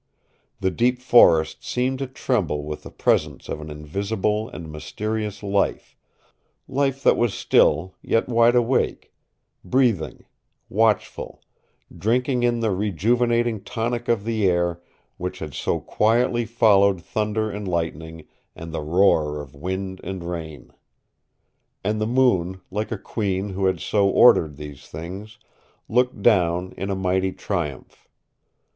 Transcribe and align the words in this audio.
The 0.61 0.71
deep 0.71 0.97
forest 0.99 1.63
seemed 1.63 1.99
to 1.99 2.07
tremble 2.07 2.63
with 2.63 2.81
the 2.81 2.89
presence 2.89 3.47
of 3.47 3.61
an 3.61 3.69
invisible 3.69 4.49
and 4.49 4.71
mysterious 4.71 5.43
life 5.43 5.95
life 6.67 7.03
that 7.03 7.15
was 7.15 7.35
still, 7.35 7.93
yet 8.01 8.27
wide 8.27 8.55
awake, 8.55 9.13
breathing, 9.63 10.25
watchful, 10.69 11.43
drinking 11.95 12.41
in 12.41 12.61
the 12.61 12.71
rejuvenating 12.71 13.61
tonic 13.63 14.07
of 14.07 14.23
the 14.23 14.47
air 14.49 14.81
which 15.17 15.37
had 15.37 15.53
so 15.53 15.79
quietly 15.79 16.45
followed 16.45 17.03
thunder 17.03 17.51
and 17.51 17.67
lightning 17.67 18.25
and 18.55 18.73
the 18.73 18.81
roar 18.81 19.39
of 19.39 19.53
wind 19.53 20.01
and 20.03 20.23
rain. 20.23 20.71
And 21.83 22.01
the 22.01 22.07
moon, 22.07 22.61
like 22.71 22.91
a 22.91 22.97
queen 22.97 23.49
who 23.49 23.67
had 23.67 23.79
so 23.79 24.09
ordered 24.09 24.55
these 24.57 24.87
things, 24.87 25.37
looked 25.87 26.23
down 26.23 26.73
in 26.75 26.89
a 26.89 26.95
mighty 26.95 27.31
triumph. 27.31 28.09